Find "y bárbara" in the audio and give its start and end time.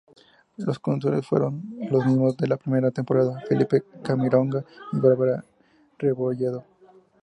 4.93-5.45